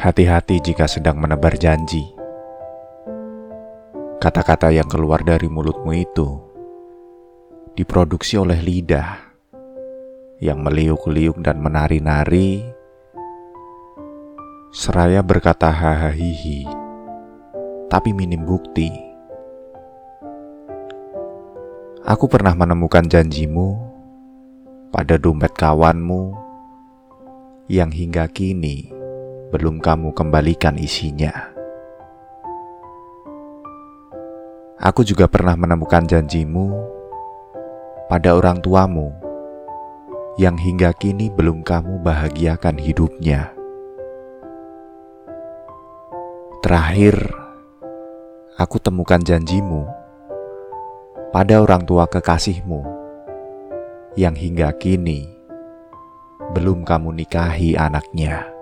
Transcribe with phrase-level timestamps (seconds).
[0.00, 2.08] Hati-hati jika sedang menebar janji.
[4.16, 6.40] Kata-kata yang keluar dari mulutmu itu
[7.76, 9.20] diproduksi oleh lidah
[10.40, 12.64] yang meliuk-liuk dan menari-nari,
[14.72, 16.64] seraya berkata hahaha
[17.92, 18.88] tapi minim bukti.
[22.08, 23.76] Aku pernah menemukan janjimu
[24.96, 26.32] pada dompet kawanmu
[27.68, 28.99] yang hingga kini
[29.50, 31.30] belum kamu kembalikan isinya.
[34.80, 36.72] Aku juga pernah menemukan janjimu
[38.08, 39.12] pada orang tuamu
[40.40, 43.52] yang hingga kini belum kamu bahagiakan hidupnya.
[46.64, 47.18] Terakhir,
[48.56, 49.84] aku temukan janjimu
[51.34, 52.80] pada orang tua kekasihmu
[54.16, 55.28] yang hingga kini
[56.56, 58.59] belum kamu nikahi anaknya.